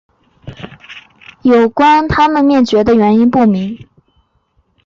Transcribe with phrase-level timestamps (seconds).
[1.43, 3.87] 有关它们灭绝的原因不明。